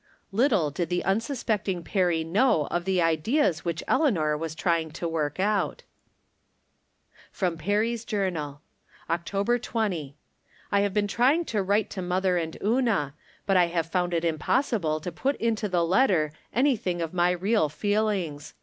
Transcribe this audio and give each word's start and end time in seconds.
Little 0.31 0.71
did 0.71 0.89
the 0.89 1.03
unsuspecting 1.05 1.83
Perry 1.83 2.23
know 2.23 2.65
of 2.71 2.85
the 2.85 3.03
ideas 3.03 3.63
which 3.63 3.83
Eleanor 3.87 4.35
was 4.35 4.55
trying 4.55 4.89
to 4.93 5.07
work 5.07 5.39
out! 5.39 5.83
[FEOM 7.31 7.59
PEKEY's 7.59 8.03
JOTJENAl.j 8.05 8.63
October 9.13 9.59
20.— 9.59 10.15
I 10.71 10.79
have 10.79 10.95
been 10.95 11.07
trying 11.07 11.45
to 11.45 11.61
write 11.61 11.91
to 11.91 12.01
mother 12.01 12.37
and 12.37 12.57
Una, 12.63 13.13
but 13.45 13.55
I 13.55 13.67
have 13.67 13.91
found 13.91 14.15
it 14.15 14.25
impossible 14.25 14.99
'to 15.01 15.11
put 15.11 15.35
into 15.35 15.69
the 15.69 15.85
letter 15.85 16.31
anything 16.51 16.99
of 16.99 17.13
my 17.13 17.29
real 17.29 17.69
feel 17.69 18.07
ings. 18.07 18.55